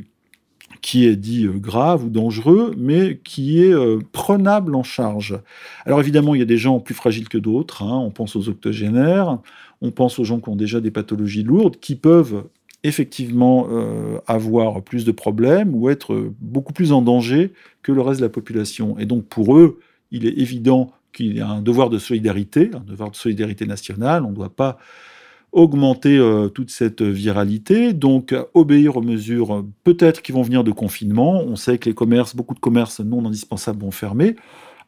qui 0.80 1.04
est 1.04 1.16
dit 1.16 1.44
euh, 1.44 1.58
grave 1.58 2.06
ou 2.06 2.08
dangereux, 2.08 2.74
mais 2.78 3.20
qui 3.22 3.62
est 3.62 3.74
euh, 3.74 3.98
prenable 4.12 4.74
en 4.74 4.82
charge. 4.82 5.38
Alors 5.84 6.00
évidemment, 6.00 6.34
il 6.34 6.38
y 6.38 6.42
a 6.42 6.46
des 6.46 6.56
gens 6.56 6.80
plus 6.80 6.94
fragiles 6.94 7.28
que 7.28 7.36
d'autres. 7.36 7.82
Hein. 7.82 7.98
On 7.98 8.10
pense 8.10 8.34
aux 8.34 8.48
octogénaires, 8.48 9.40
on 9.82 9.90
pense 9.90 10.18
aux 10.18 10.24
gens 10.24 10.40
qui 10.40 10.48
ont 10.48 10.56
déjà 10.56 10.80
des 10.80 10.90
pathologies 10.90 11.42
lourdes, 11.42 11.76
qui 11.80 11.96
peuvent 11.96 12.44
effectivement 12.84 13.68
euh, 13.70 14.18
avoir 14.26 14.82
plus 14.82 15.04
de 15.04 15.12
problèmes 15.12 15.74
ou 15.74 15.88
être 15.88 16.32
beaucoup 16.40 16.72
plus 16.72 16.92
en 16.92 17.02
danger 17.02 17.52
que 17.82 17.92
le 17.92 18.00
reste 18.00 18.20
de 18.20 18.26
la 18.26 18.30
population. 18.30 18.98
Et 18.98 19.06
donc 19.06 19.24
pour 19.26 19.56
eux, 19.56 19.78
il 20.10 20.26
est 20.26 20.38
évident 20.38 20.92
qu'il 21.12 21.36
y 21.36 21.40
a 21.40 21.48
un 21.48 21.62
devoir 21.62 21.90
de 21.90 21.98
solidarité, 21.98 22.70
un 22.74 22.80
devoir 22.80 23.10
de 23.10 23.16
solidarité 23.16 23.66
nationale. 23.66 24.24
On 24.24 24.30
ne 24.30 24.34
doit 24.34 24.54
pas 24.54 24.78
augmenter 25.52 26.16
euh, 26.16 26.48
toute 26.48 26.70
cette 26.70 27.02
viralité, 27.02 27.92
donc 27.92 28.34
obéir 28.54 28.96
aux 28.96 29.02
mesures 29.02 29.64
peut-être 29.84 30.22
qui 30.22 30.32
vont 30.32 30.42
venir 30.42 30.64
de 30.64 30.72
confinement. 30.72 31.42
On 31.42 31.56
sait 31.56 31.78
que 31.78 31.88
les 31.88 31.94
commerces, 31.94 32.34
beaucoup 32.34 32.54
de 32.54 32.60
commerces 32.60 33.00
non 33.00 33.24
indispensables 33.26 33.80
vont 33.80 33.90
fermer. 33.90 34.36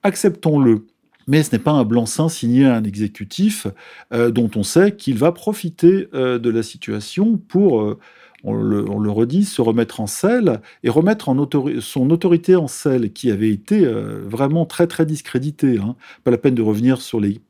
Acceptons-le 0.02 0.86
mais 1.26 1.42
ce 1.42 1.52
n'est 1.52 1.62
pas 1.62 1.72
un 1.72 1.84
blanc-seing 1.84 2.28
signé 2.28 2.66
à 2.66 2.74
un 2.74 2.84
exécutif 2.84 3.66
euh, 4.12 4.30
dont 4.30 4.50
on 4.56 4.62
sait 4.62 4.94
qu'il 4.94 5.16
va 5.16 5.32
profiter 5.32 6.08
euh, 6.14 6.38
de 6.38 6.50
la 6.50 6.62
situation 6.62 7.36
pour, 7.36 7.96
euh, 8.46 8.84
on, 8.88 8.98
le, 8.98 9.10
redit, 9.10 9.44
se 9.44 9.62
remettre 9.62 10.00
en 10.00 10.06
selle 10.06 10.60
et 10.82 10.90
remettre 10.90 11.34
son 11.80 12.10
autorité 12.10 12.56
en 12.56 12.68
selle, 12.68 13.12
qui 13.12 13.30
avait 13.30 13.50
été 13.50 13.86
vraiment 13.86 14.66
très 14.66 14.86
très 14.86 15.06
discréditée. 15.06 15.78
Hein. 15.78 15.96
Pas 16.24 16.30
la 16.30 16.38
peine 16.38 16.54
de 16.54 16.62
revenir 16.62 17.00
sur 17.00 17.20
les 17.20 17.40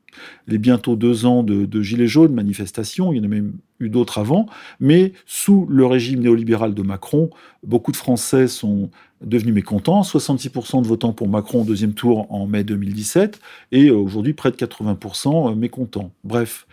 bientôt 0.47 0.95
deux 0.95 1.25
ans 1.25 1.43
de, 1.43 1.65
de 1.65 1.81
Gilets 1.81 2.07
jaunes, 2.07 2.33
manifestations, 2.33 3.11
il 3.11 3.17
y 3.17 3.21
en 3.21 3.23
a 3.23 3.27
même 3.27 3.53
eu 3.79 3.89
d'autres 3.89 4.17
avant, 4.17 4.45
mais 4.79 5.13
sous 5.25 5.65
le 5.69 5.85
régime 5.85 6.21
néolibéral 6.21 6.73
de 6.73 6.81
Macron, 6.81 7.29
beaucoup 7.63 7.91
de 7.91 7.97
Français 7.97 8.47
sont 8.47 8.89
devenus 9.21 9.53
mécontents, 9.53 10.01
66% 10.01 10.81
de 10.81 10.87
votants 10.87 11.13
pour 11.13 11.27
Macron 11.27 11.61
au 11.61 11.65
deuxième 11.65 11.93
tour 11.93 12.31
en 12.31 12.47
mai 12.47 12.63
2017, 12.63 13.39
et 13.71 13.91
aujourd'hui 13.91 14.33
près 14.33 14.51
de 14.51 14.55
80% 14.55 15.55
mécontents. 15.55 16.11
Bref, 16.23 16.67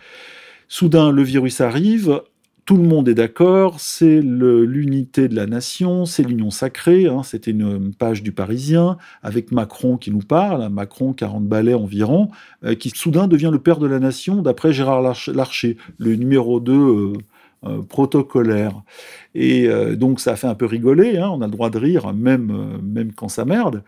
soudain 0.67 1.11
le 1.11 1.23
virus 1.23 1.61
arrive, 1.61 2.21
tout 2.65 2.77
le 2.77 2.83
monde 2.83 3.09
est 3.09 3.13
d'accord, 3.13 3.79
c'est 3.79 4.21
l'unité 4.21 5.27
de 5.27 5.35
la 5.35 5.45
nation, 5.45 6.05
c'est 6.05 6.23
l'union 6.23 6.49
sacrée. 6.49 7.07
Hein, 7.07 7.21
C'était 7.23 7.51
une 7.51 7.93
page 7.93 8.23
du 8.23 8.31
Parisien 8.31 8.97
avec 9.21 9.51
Macron 9.51 9.97
qui 9.97 10.11
nous 10.11 10.19
parle, 10.19 10.69
Macron 10.69 11.13
40 11.13 11.45
balais 11.45 11.73
environ, 11.73 12.29
euh, 12.63 12.75
qui 12.75 12.89
soudain 12.89 13.27
devient 13.27 13.49
le 13.51 13.59
père 13.59 13.79
de 13.79 13.87
la 13.87 13.99
nation 13.99 14.41
d'après 14.41 14.71
Gérard 14.71 15.01
Larcher, 15.01 15.77
le 15.97 16.15
numéro 16.15 16.59
2 16.59 17.13
protocolaire. 17.87 18.83
Et 19.35 19.69
donc 19.95 20.19
ça 20.19 20.33
a 20.33 20.35
fait 20.35 20.47
un 20.47 20.55
peu 20.55 20.65
rigoler, 20.65 21.17
hein, 21.17 21.29
on 21.31 21.41
a 21.41 21.45
le 21.45 21.51
droit 21.51 21.69
de 21.69 21.77
rire, 21.77 22.13
même, 22.13 22.81
même 22.83 23.13
quand 23.13 23.29
ça 23.29 23.45
merde 23.45 23.83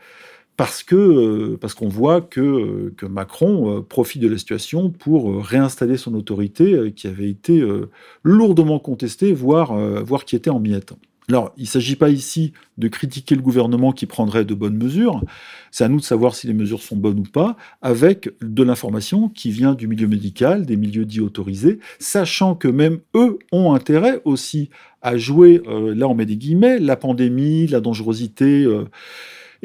parce 0.58 0.84
que 0.84 1.56
parce 1.56 1.74
qu'on 1.74 1.90
voit 1.90 2.22
que, 2.22 2.94
que 2.98 3.06
Macron 3.06 3.84
profite 3.88 4.22
de 4.22 4.28
la 4.28 4.38
situation 4.38 4.90
pour 4.90 5.46
réinstaller 5.46 5.98
son 5.98 6.14
autorité 6.14 6.94
qui 6.96 7.08
avait 7.08 7.30
été 7.30 7.64
lourdement 8.24 8.80
contestée, 8.80 9.34
voire, 9.34 9.76
voire 10.04 10.26
qui 10.26 10.36
était 10.36 10.50
en 10.50 10.60
miettes. 10.60 10.94
Alors, 11.28 11.54
il 11.58 11.64
ne 11.64 11.68
s'agit 11.68 11.96
pas 11.96 12.10
ici 12.10 12.54
de 12.78 12.88
critiquer 12.88 13.36
le 13.36 13.42
gouvernement 13.42 13.92
qui 13.92 14.06
prendrait 14.06 14.46
de 14.46 14.54
bonnes 14.54 14.78
mesures. 14.78 15.24
C'est 15.72 15.84
à 15.84 15.88
nous 15.88 16.00
de 16.00 16.04
savoir 16.04 16.36
si 16.36 16.46
les 16.46 16.54
mesures 16.54 16.84
sont 16.84 16.96
bonnes 16.96 17.20
ou 17.20 17.24
pas, 17.24 17.58
avec 17.82 18.30
de 18.42 18.64
l'information 18.64 19.30
qui 19.30 19.50
vient 19.50 19.74
du 19.74 19.88
milieu 19.88 20.08
médical, 20.08 20.66
des 20.66 20.78
milieux 20.78 21.06
dits 21.06 21.22
autorisés, 21.22 21.80
sachant 22.00 22.54
que 22.54 22.68
même 22.68 23.00
eux 23.16 23.40
ont 23.52 23.74
intérêt 23.74 24.22
aussi 24.24 24.70
à 25.02 25.18
jouer, 25.18 25.62
euh, 25.68 25.96
là 25.96 26.08
on 26.08 26.16
met 26.16 26.26
des 26.26 26.38
guillemets, 26.38 26.80
la 26.80 26.96
pandémie, 26.96 27.68
la 27.68 27.80
dangerosité 27.80 28.64
euh, 28.64 28.86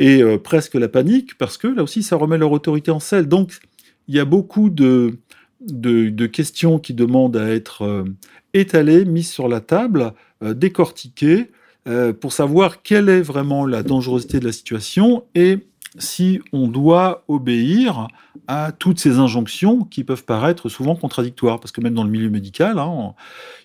et 0.01 0.23
euh, 0.23 0.39
presque 0.39 0.75
la 0.75 0.89
panique, 0.89 1.39
parce 1.39 1.57
que 1.57 1.69
là 1.69 1.85
aussi 1.85 2.03
ça 2.03 2.17
remet 2.17 2.39
leur 2.39 2.51
autorité 2.51 2.91
en 2.91 2.99
selle. 2.99 3.29
Donc, 3.29 3.53
il 4.09 4.17
y 4.17 4.19
a 4.19 4.25
beaucoup 4.25 4.69
de, 4.71 5.19
questions 6.33 6.81
qui 6.81 6.95
demandent 6.95 7.37
à 7.37 7.49
être 7.51 8.05
étalées, 8.55 9.05
mises 9.05 9.31
sur 9.31 9.47
la 9.47 9.61
table, 9.61 10.13
euh, 10.43 10.55
décortiquer 10.55 11.51
euh, 11.89 12.13
pour 12.13 12.33
savoir 12.33 12.83
quelle 12.83 13.09
est 13.09 13.23
vraiment 13.23 13.67
la 13.67 13.83
dangerosité 13.83 14.41
de 14.41 14.47
la 14.47 14.53
situation 14.53 15.25
et 15.35 15.59
si 15.99 16.41
on 16.53 16.69
doit 16.69 17.25
obéir 17.29 18.09
à 18.47 18.73
toutes 18.73 18.99
ces 18.99 19.19
injonctions 19.19 19.85
qui 19.85 20.05
peuvent 20.05 20.25
paraître 20.25 20.69
souvent 20.69 20.95
contradictoires, 20.95 21.61
parce 21.61 21.73
que 21.73 21.81
même 21.81 21.95
dans 21.95 22.05
le 22.05 22.11
milieu 22.11 22.31
médical, 22.31 22.79
hein, 22.79 23.15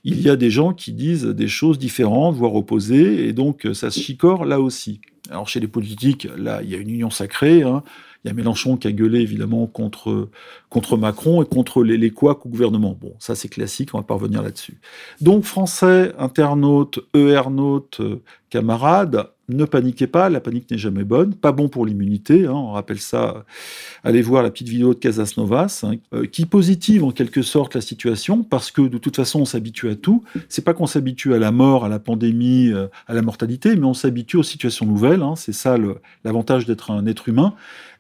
il 0.04 0.22
y 0.22 0.30
a 0.30 0.36
des 0.36 0.50
gens 0.50 0.74
qui 0.74 0.92
disent 0.92 1.26
des 1.26 1.48
choses 1.48 1.78
différentes, 1.78 2.36
voire 2.36 2.56
opposées, 2.56 3.28
et 3.28 3.34
donc 3.34 3.68
ça 3.74 3.92
se 3.92 4.00
chicore 4.00 4.46
là 4.46 4.60
aussi. 4.60 5.02
Alors 5.30 5.48
chez 5.48 5.60
les 5.60 5.68
politiques, 5.68 6.28
là, 6.38 6.62
il 6.64 6.70
y 6.70 6.76
a 6.76 6.78
une 6.78 6.90
union 6.90 7.10
sacrée. 7.10 7.64
Hein. 7.64 7.84
Il 8.24 8.30
y 8.30 8.32
a 8.32 8.34
Mélenchon 8.34 8.78
qui 8.78 8.88
a 8.88 8.92
gueulé 8.92 9.20
évidemment 9.20 9.68
contre, 9.68 10.30
contre 10.70 10.98
Macron 10.98 11.44
et 11.44 11.46
contre 11.46 11.84
les, 11.84 11.98
les 11.98 12.10
couacs 12.10 12.46
au 12.46 12.50
gouvernement. 12.50 12.98
Bon, 13.00 13.14
ça 13.20 13.36
c'est 13.36 13.50
classique, 13.50 13.90
on 13.94 14.00
va 14.00 14.04
pas 14.04 14.16
revenir 14.16 14.42
là-dessus. 14.42 14.80
Donc 15.22 15.44
Français, 15.44 16.12
internautes, 16.18 17.00
ER-nautes, 17.14 18.02
camarades, 18.50 19.30
ne 19.50 19.66
paniquez 19.66 20.08
pas, 20.08 20.30
la 20.30 20.40
panique 20.40 20.70
n'est 20.72 20.78
jamais 20.78 21.04
bonne, 21.04 21.34
pas 21.34 21.52
bon 21.52 21.70
pour 21.70 21.86
l'immunité, 21.86 22.46
hein, 22.46 22.54
on 22.54 22.72
rappelle 22.72 23.00
ça, 23.00 23.46
allez 24.04 24.22
voir 24.22 24.44
la 24.44 24.50
petite 24.50 24.70
vidéo 24.70 24.94
de 24.94 25.00
Casas 25.00 25.34
Novas, 25.38 25.84
hein, 25.84 25.96
euh, 26.14 26.26
qui 26.26 26.46
positive 26.46 27.04
en 27.04 27.12
quelque 27.12 27.42
sorte 27.42 27.76
la 27.76 27.82
situation, 27.82 28.44
parce 28.44 28.72
que 28.72 28.82
de 28.82 28.98
toute 28.98 29.16
façon 29.16 29.42
on 29.42 29.46
s'habitue 29.46 29.90
à 29.90 29.96
tout, 29.96 30.24
c'est 30.50 30.64
pas 30.64 30.74
qu'on 30.74 30.88
s'habitue 30.88 31.34
à 31.34 31.40
la 31.40 31.52
mort, 31.52 31.86
à 31.86 31.90
la 31.90 32.00
pandémie, 32.00 32.72
euh, 32.72 32.88
à 33.08 33.14
la 33.14 33.22
mortalité, 33.22 33.76
mais 33.76 33.86
on 33.86 33.94
s'habitue 33.94 34.38
aux 34.38 34.44
situations 34.44 34.86
nouvelles, 34.86 35.22
hein, 35.22 35.36
c'est 35.36 35.54
ça 35.54 35.78
l'avantage 36.24 36.66
d'être 36.66 36.92
un 36.92 37.06
être 37.06 37.30
humain, 37.30 37.54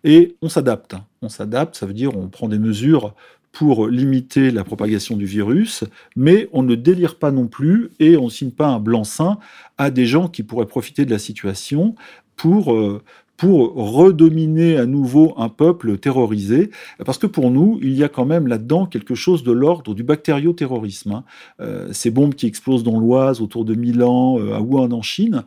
et 0.03 0.35
on 0.41 0.49
s'adapte, 0.49 0.95
on 1.21 1.29
s'adapte, 1.29 1.75
ça 1.75 1.85
veut 1.85 1.93
dire 1.93 2.17
on 2.17 2.27
prend 2.27 2.47
des 2.47 2.59
mesures 2.59 3.13
pour 3.55 3.87
limiter 3.87 4.51
la 4.51 4.65
propagation 4.65 5.15
du 5.15 5.25
virus, 5.25 5.85
mais 6.17 6.49
on 6.51 6.61
ne 6.61 6.75
délire 6.75 7.17
pas 7.17 7.31
non 7.31 7.47
plus 7.47 7.89
et 8.01 8.17
on 8.17 8.25
ne 8.25 8.29
signe 8.29 8.51
pas 8.51 8.67
un 8.67 8.79
blanc-seing 8.79 9.37
à 9.77 9.91
des 9.91 10.05
gens 10.05 10.27
qui 10.27 10.43
pourraient 10.43 10.65
profiter 10.65 11.05
de 11.05 11.11
la 11.11 11.19
situation 11.19 11.95
pour, 12.35 12.73
euh, 12.73 13.01
pour 13.37 13.73
redominer 13.75 14.75
à 14.75 14.85
nouveau 14.85 15.33
un 15.37 15.47
peuple 15.47 15.97
terrorisé, 15.97 16.69
parce 17.05 17.17
que 17.17 17.27
pour 17.27 17.49
nous, 17.49 17.79
il 17.81 17.93
y 17.93 18.03
a 18.03 18.09
quand 18.09 18.25
même 18.25 18.47
là-dedans 18.47 18.87
quelque 18.87 19.15
chose 19.15 19.43
de 19.43 19.53
l'ordre 19.53 19.93
du 19.93 20.03
bactérioterrorisme. 20.03 21.13
Hein. 21.13 21.23
Euh, 21.61 21.87
ces 21.93 22.11
bombes 22.11 22.35
qui 22.35 22.47
explosent 22.47 22.83
dans 22.83 22.99
l'Oise 22.99 23.39
autour 23.39 23.63
de 23.63 23.73
Milan, 23.73 24.37
euh, 24.37 24.53
à 24.53 24.59
Wuhan 24.59 24.91
en 24.91 25.01
Chine, 25.01 25.45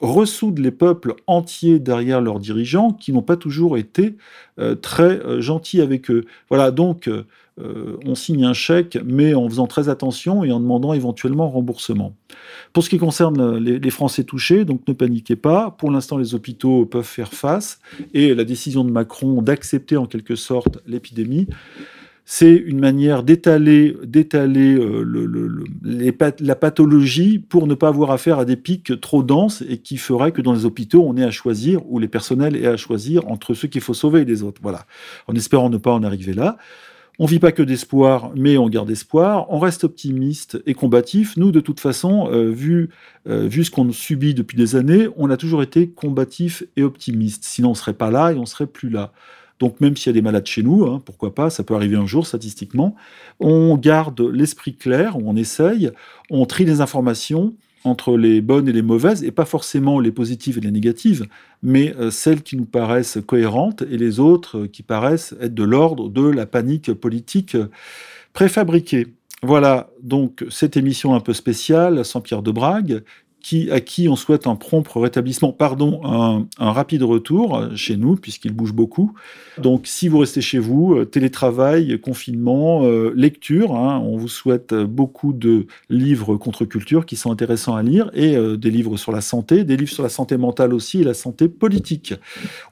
ressoudent 0.00 0.58
les 0.58 0.70
peuples 0.70 1.14
entiers 1.26 1.78
derrière 1.78 2.20
leurs 2.20 2.38
dirigeants 2.38 2.92
qui 2.92 3.12
n'ont 3.12 3.22
pas 3.22 3.36
toujours 3.36 3.78
été 3.78 4.16
euh, 4.58 4.74
très 4.74 5.20
euh, 5.20 5.40
gentils 5.40 5.80
avec 5.80 6.10
eux. 6.10 6.24
Voilà, 6.48 6.70
donc 6.70 7.08
euh, 7.08 7.24
on 8.04 8.14
signe 8.14 8.44
un 8.44 8.52
chèque, 8.52 8.98
mais 9.04 9.34
en 9.34 9.48
faisant 9.48 9.66
très 9.66 9.88
attention 9.88 10.44
et 10.44 10.52
en 10.52 10.60
demandant 10.60 10.92
éventuellement 10.92 11.48
remboursement. 11.48 12.14
Pour 12.74 12.84
ce 12.84 12.90
qui 12.90 12.98
concerne 12.98 13.56
les, 13.56 13.78
les 13.78 13.90
Français 13.90 14.24
touchés, 14.24 14.66
donc 14.66 14.86
ne 14.86 14.92
paniquez 14.92 15.36
pas. 15.36 15.70
Pour 15.70 15.90
l'instant, 15.90 16.18
les 16.18 16.34
hôpitaux 16.34 16.84
peuvent 16.84 17.04
faire 17.04 17.32
face 17.32 17.80
et 18.12 18.34
la 18.34 18.44
décision 18.44 18.84
de 18.84 18.90
Macron 18.90 19.40
d'accepter 19.40 19.96
en 19.96 20.06
quelque 20.06 20.36
sorte 20.36 20.78
l'épidémie 20.86 21.46
c'est 22.28 22.54
une 22.54 22.80
manière 22.80 23.22
d'étaler, 23.22 23.96
d'étaler 24.02 24.74
euh, 24.74 25.64
la 26.40 26.56
pathologie 26.56 27.38
pour 27.38 27.68
ne 27.68 27.74
pas 27.74 27.86
avoir 27.86 28.10
affaire 28.10 28.40
à 28.40 28.44
des 28.44 28.56
pics 28.56 29.00
trop 29.00 29.22
denses 29.22 29.62
et 29.68 29.78
qui 29.78 29.96
ferait 29.96 30.32
que 30.32 30.42
dans 30.42 30.52
les 30.52 30.64
hôpitaux, 30.64 31.04
on 31.06 31.16
ait 31.16 31.22
à 31.22 31.30
choisir, 31.30 31.88
ou 31.88 32.00
les 32.00 32.08
personnels 32.08 32.56
aient 32.56 32.66
à 32.66 32.76
choisir 32.76 33.28
entre 33.30 33.54
ceux 33.54 33.68
qu'il 33.68 33.80
faut 33.80 33.94
sauver 33.94 34.22
et 34.22 34.24
les 34.24 34.42
autres. 34.42 34.60
Voilà. 34.60 34.86
En 35.28 35.36
espérant 35.36 35.70
ne 35.70 35.76
pas 35.76 35.92
en 35.92 36.02
arriver 36.02 36.34
là. 36.34 36.58
On 37.20 37.26
vit 37.26 37.38
pas 37.38 37.52
que 37.52 37.62
d'espoir, 37.62 38.32
mais 38.34 38.58
on 38.58 38.68
garde 38.68 38.90
espoir. 38.90 39.46
On 39.50 39.60
reste 39.60 39.84
optimiste 39.84 40.60
et 40.66 40.74
combatif. 40.74 41.36
Nous, 41.36 41.52
de 41.52 41.60
toute 41.60 41.78
façon, 41.78 42.28
euh, 42.32 42.50
vu, 42.50 42.90
euh, 43.28 43.46
vu 43.46 43.62
ce 43.62 43.70
qu'on 43.70 43.92
subit 43.92 44.34
depuis 44.34 44.58
des 44.58 44.74
années, 44.74 45.08
on 45.16 45.30
a 45.30 45.36
toujours 45.36 45.62
été 45.62 45.88
combatif 45.88 46.64
et 46.76 46.82
optimiste. 46.82 47.44
Sinon, 47.44 47.70
on 47.70 47.74
serait 47.74 47.94
pas 47.94 48.10
là 48.10 48.32
et 48.32 48.36
on 48.36 48.46
serait 48.46 48.66
plus 48.66 48.90
là. 48.90 49.12
Donc 49.58 49.80
même 49.80 49.96
s'il 49.96 50.10
y 50.10 50.10
a 50.10 50.12
des 50.14 50.22
malades 50.22 50.46
chez 50.46 50.62
nous, 50.62 50.84
hein, 50.84 51.02
pourquoi 51.04 51.34
pas, 51.34 51.50
ça 51.50 51.64
peut 51.64 51.74
arriver 51.74 51.96
un 51.96 52.06
jour 52.06 52.26
statistiquement, 52.26 52.94
on 53.40 53.76
garde 53.76 54.20
l'esprit 54.20 54.74
clair, 54.74 55.16
on 55.16 55.36
essaye, 55.36 55.90
on 56.30 56.44
trie 56.46 56.64
les 56.64 56.80
informations 56.80 57.54
entre 57.84 58.16
les 58.16 58.40
bonnes 58.40 58.68
et 58.68 58.72
les 58.72 58.82
mauvaises, 58.82 59.22
et 59.22 59.30
pas 59.30 59.44
forcément 59.44 60.00
les 60.00 60.10
positives 60.10 60.58
et 60.58 60.60
les 60.60 60.72
négatives, 60.72 61.26
mais 61.62 61.94
euh, 61.96 62.10
celles 62.10 62.42
qui 62.42 62.56
nous 62.56 62.64
paraissent 62.64 63.18
cohérentes 63.24 63.82
et 63.82 63.96
les 63.96 64.18
autres 64.18 64.66
qui 64.66 64.82
paraissent 64.82 65.34
être 65.40 65.54
de 65.54 65.62
l'ordre 65.62 66.08
de 66.08 66.26
la 66.28 66.46
panique 66.46 66.92
politique 66.92 67.56
préfabriquée. 68.32 69.06
Voilà 69.42 69.90
donc 70.02 70.44
cette 70.50 70.76
émission 70.76 71.14
un 71.14 71.20
peu 71.20 71.32
spéciale 71.32 72.04
sans 72.04 72.20
Pierre 72.20 72.42
de 72.42 72.50
Brague 72.50 73.02
à 73.70 73.80
qui 73.80 74.08
on 74.08 74.16
souhaite 74.16 74.46
un 74.46 74.56
prompt 74.56 74.86
rétablissement, 74.94 75.52
pardon, 75.52 76.00
un, 76.04 76.46
rapide 76.58 77.02
retour 77.02 77.68
chez 77.76 77.96
nous, 77.96 78.16
puisqu'il 78.16 78.52
bouge 78.52 78.72
beaucoup. 78.72 79.12
Donc, 79.58 79.86
si 79.86 80.08
vous 80.08 80.18
restez 80.18 80.40
chez 80.40 80.58
vous, 80.58 80.94
euh, 80.94 81.04
télétravail, 81.04 81.98
confinement, 82.00 82.84
euh, 82.84 83.12
lecture, 83.14 83.74
hein, 83.74 84.02
on 84.04 84.16
vous 84.16 84.28
souhaite 84.28 84.74
beaucoup 84.74 85.32
de 85.32 85.66
livres 85.88 86.36
contre 86.36 86.64
culture 86.64 87.06
qui 87.06 87.16
sont 87.16 87.30
intéressants 87.30 87.74
à 87.74 87.82
lire, 87.82 88.10
et 88.14 88.36
euh, 88.36 88.56
des 88.56 88.70
livres 88.70 88.96
sur 88.96 89.12
la 89.12 89.20
santé, 89.20 89.64
des 89.64 89.76
livres 89.76 89.92
sur 89.92 90.02
la 90.02 90.08
santé 90.08 90.36
mentale 90.36 90.74
aussi, 90.74 91.00
et 91.00 91.04
la 91.04 91.14
santé 91.14 91.48
politique. 91.48 92.14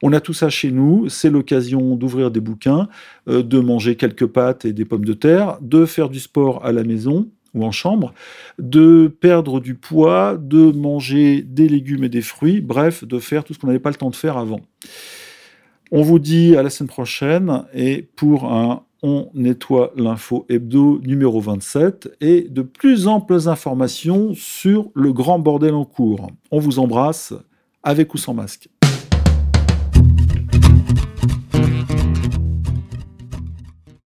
On 0.03 0.13
a 0.13 0.21
tout 0.21 0.35
ça 0.35 0.51
chez 0.51 0.71
nous, 0.71 1.09
c'est 1.09 1.31
l'occasion 1.31 1.97
d'ouvrir 1.97 2.31
des 2.31 2.41
bouquins, 2.41 2.89
de 3.27 3.59
manger 3.61 3.97
quelques 3.97 4.27
pâtes 4.27 4.65
et 4.65 4.73
des 4.73 4.85
pommes 4.85 5.05
de 5.05 5.15
terre, 5.15 5.59
de 5.61 5.87
faire 5.87 6.09
du 6.09 6.21
sport 6.21 6.65
à 6.65 6.73
la 6.73 6.83
maison, 6.83 7.29
ou 7.55 7.65
en 7.65 7.73
chambre, 7.73 8.13
de 8.59 9.09
perdre 9.21 9.61
du 9.61 9.75
poids, 9.75 10.37
de 10.41 10.73
manger 10.73 11.43
des 11.43 11.69
légumes 11.69 12.05
et 12.05 12.09
des 12.09 12.23
fruits, 12.23 12.61
bref, 12.61 13.05
de 13.05 13.19
faire 13.19 13.45
tout 13.45 13.55
ce 13.55 13.59
qu'on 13.59 13.69
n'avait 13.69 13.79
pas 13.79 13.91
le 13.91 13.97
temps 13.97 14.11
de 14.11 14.17
faire 14.17 14.37
avant. 14.37 14.61
On 15.91 16.03
vous 16.03 16.19
dit 16.19 16.57
à 16.57 16.63
la 16.63 16.71
semaine 16.71 16.89
prochaine 16.89 17.65
et 17.73 18.03
pour 18.17 18.53
un 18.53 18.83
On 19.03 19.29
nettoie 19.35 19.93
l'info 19.97 20.47
hebdo 20.49 20.99
numéro 21.05 21.39
27 21.39 22.17
et 22.23 22.49
de 22.49 22.63
plus 22.63 23.07
amples 23.07 23.49
informations 23.49 24.33
sur 24.35 24.91
le 24.95 25.13
grand 25.13 25.39
bordel 25.39 25.75
en 25.75 25.85
cours. 25.85 26.31
On 26.51 26.59
vous 26.59 26.79
embrasse 26.79 27.35
avec 27.83 28.15
ou 28.15 28.19
sans 28.19 28.33
masque. 28.33 28.69